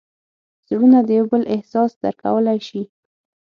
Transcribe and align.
زړونه 0.67 0.99
د 1.03 1.09
یو 1.17 1.25
بل 1.31 1.43
احساس 1.55 1.91
درک 2.01 2.17
کولی 2.23 2.59
شي. 2.67 2.81